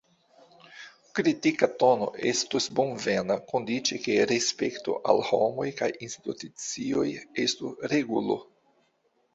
Kritika 1.17 1.67
tono 1.83 2.07
estos 2.31 2.67
bonvena, 2.79 3.37
kondiĉe 3.53 4.01
ke 4.07 4.17
respekto 4.33 4.97
al 5.13 5.23
homoj 5.29 5.69
kaj 5.83 5.93
institucioj 6.09 7.09
estu 7.47 7.77
regulo. 7.97 8.43